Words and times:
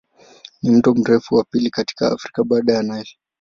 Ni 0.61 0.71
mto 0.71 0.93
mrefu 0.93 1.35
wa 1.35 1.43
pili 1.43 1.69
katika 1.69 2.11
Afrika 2.11 2.43
baada 2.43 2.73
ya 2.73 2.83
Nile. 2.83 3.09